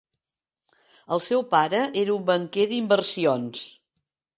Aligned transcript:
El 1.17 1.21
seu 1.27 1.45
pare 1.53 1.85
era 2.05 2.17
un 2.19 2.27
banquer 2.33 2.69
d'inversions. 2.75 3.67